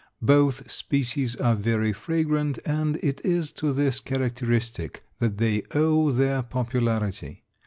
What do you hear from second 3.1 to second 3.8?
is to